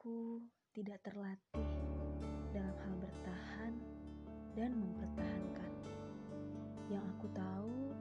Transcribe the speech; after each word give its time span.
Aku 0.00 0.40
tidak 0.72 0.96
terlatih 1.04 1.68
dalam 2.56 2.72
hal 2.72 2.94
bertahan 3.04 3.76
dan 4.56 4.72
mempertahankan. 4.72 5.72
Yang 6.88 7.04
aku 7.04 7.26
tahu, 7.36 7.92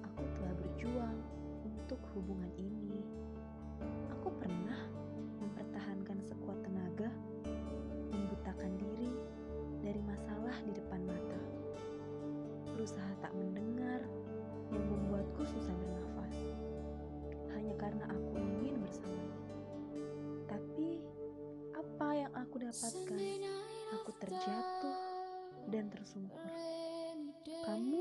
aku 0.00 0.24
telah 0.32 0.56
berjuang 0.56 1.20
untuk 1.60 2.00
hubungan 2.16 2.45
dapatkan? 22.76 23.20
Aku 23.96 24.10
terjatuh 24.20 24.96
dan 25.72 25.88
tersungkur. 25.88 26.44
Kamu 27.64 28.00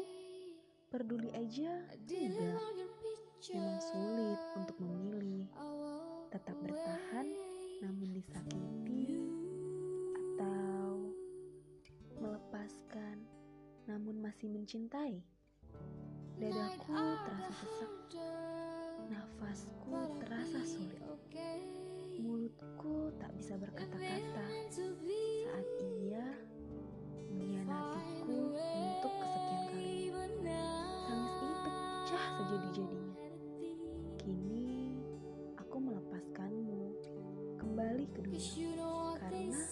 peduli 0.91 1.31
aja 1.31 1.79
tidak. 2.03 2.59
Memang 3.55 3.79
sulit 3.79 4.39
untuk 4.57 4.77
memilih 4.83 5.47
tetap 6.33 6.57
bertahan 6.59 7.27
namun 7.85 8.09
disakiti 8.11 9.15
atau 10.11 11.13
melepaskan 12.19 13.23
namun 13.87 14.19
masih 14.19 14.51
mencintai. 14.51 15.23
Dadaku 16.35 16.91
terasa 17.23 17.53
sesak, 17.63 17.93
pecah 32.05 32.37
sejadi-jadinya. 32.37 33.17
Kini 34.21 34.93
aku 35.57 35.77
melepaskanmu. 35.81 36.93
Kembali 37.57 38.05
ke 38.13 38.21
dunia. 38.21 39.17
Karena 39.17 39.65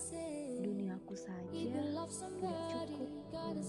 duniaku 0.65 1.13
saja 1.13 1.53
tidak 1.53 2.09
cukup 2.09 2.41
membuatmu 2.41 3.61